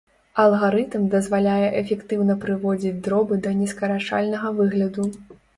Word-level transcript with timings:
Алгарытм 0.43 1.03
дазваляе 1.15 1.67
эфектыўна 1.83 2.37
прыводзіць 2.45 2.97
дробы 3.09 3.41
да 3.47 3.55
нескарачальнага 3.61 4.57
выгляду. 4.63 5.03